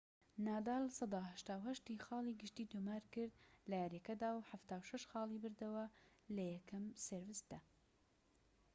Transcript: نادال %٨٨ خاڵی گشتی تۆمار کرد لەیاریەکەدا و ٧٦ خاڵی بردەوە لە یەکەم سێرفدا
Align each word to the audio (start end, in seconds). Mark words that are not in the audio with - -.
نادال 0.45 0.85
%٨٨ 1.71 1.97
خاڵی 2.05 2.33
گشتی 2.41 2.65
تۆمار 2.71 3.03
کرد 3.13 3.33
لەیاریەکەدا 3.69 4.29
و 4.33 4.45
٧٦ 4.49 5.03
خاڵی 5.11 5.41
بردەوە 5.43 5.85
لە 6.35 6.43
یەکەم 6.55 6.85
سێرفدا 7.05 7.59